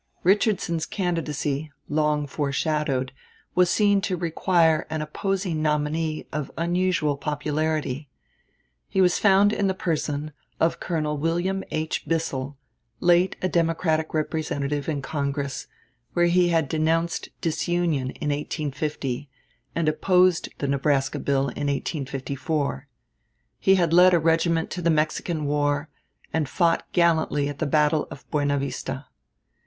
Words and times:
Richardson's 0.23 0.87
candidacy, 0.87 1.71
long 1.87 2.25
foreshadowed, 2.25 3.11
was 3.53 3.69
seen 3.69 4.01
to 4.01 4.17
require 4.17 4.87
an 4.89 4.99
opposing 5.03 5.61
nominee 5.61 6.25
of 6.33 6.49
unusual 6.57 7.15
popularity. 7.17 8.09
He 8.89 8.99
was 8.99 9.19
found 9.19 9.53
in 9.53 9.67
the 9.67 9.75
person 9.75 10.31
of 10.59 10.79
Colonel 10.79 11.19
William 11.19 11.63
H. 11.69 12.07
Bissell, 12.07 12.57
late 12.99 13.35
a 13.43 13.47
Democratic 13.47 14.11
representative 14.15 14.89
in 14.89 15.03
Congress, 15.03 15.67
where 16.13 16.25
he 16.25 16.47
had 16.47 16.67
denounced 16.67 17.29
disunion 17.39 18.09
in 18.09 18.29
1850, 18.31 19.29
and 19.75 19.87
opposed 19.87 20.49
the 20.57 20.67
Nebraska 20.67 21.19
bill 21.19 21.41
in 21.49 21.67
1854. 21.67 22.87
He 23.59 23.75
had 23.75 23.93
led 23.93 24.15
a 24.15 24.19
regiment 24.19 24.71
to 24.71 24.81
the 24.81 24.89
Mexican 24.89 25.45
war, 25.45 25.89
and 26.33 26.49
fought 26.49 26.91
gallantly 26.91 27.47
at 27.47 27.59
the 27.59 27.67
battle 27.67 28.07
of 28.09 28.27
Buena 28.31 28.57
Vista. 28.57 29.05